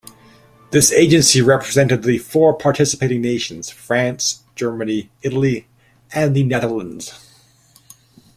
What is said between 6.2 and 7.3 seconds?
the Netherlands.